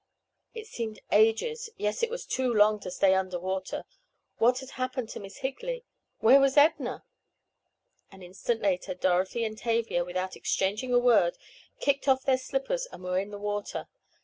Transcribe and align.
It 0.55 0.65
seemed 0.65 0.99
ages—yes, 1.11 2.01
it 2.01 2.09
was 2.09 2.25
too 2.25 2.51
long 2.51 2.79
to 2.79 2.89
stay 2.89 3.13
under 3.13 3.37
water. 3.37 3.83
What 4.39 4.57
had 4.57 4.71
happened 4.71 5.09
to 5.09 5.19
Miss 5.19 5.37
Higley? 5.45 5.85
Where 6.21 6.39
was 6.39 6.57
Edna? 6.57 7.03
An 8.11 8.23
instant 8.23 8.63
later, 8.63 8.95
Dorothy 8.95 9.45
and 9.45 9.55
Tavia—without 9.55 10.35
exchanging 10.35 10.91
a 10.91 10.97
word—kicked 10.97 12.07
off 12.07 12.23
their 12.25 12.39
slippers 12.39 12.87
and 12.91 13.03
were 13.03 13.19
in 13.19 13.29
the 13.29 13.37
water! 13.37 13.89